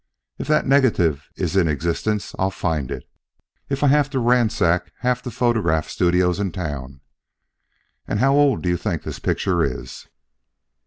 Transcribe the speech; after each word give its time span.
If 0.39 0.47
that 0.47 0.65
negative 0.65 1.29
is 1.35 1.55
in 1.55 1.67
existence, 1.67 2.33
I'll 2.39 2.49
find 2.49 2.89
it, 2.89 3.07
if 3.69 3.83
I 3.83 3.87
have 3.89 4.09
to 4.09 4.19
ransack 4.19 4.91
half 5.01 5.21
the 5.21 5.29
photograph 5.29 5.87
studios 5.89 6.39
in 6.39 6.51
town. 6.51 7.01
About 8.07 8.17
how 8.17 8.33
old 8.33 8.63
do 8.63 8.69
you 8.69 8.77
think 8.77 9.03
this 9.03 9.19
picture 9.19 9.61
is?" 9.63 10.07